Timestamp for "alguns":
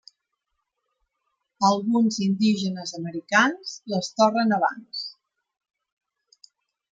1.69-2.17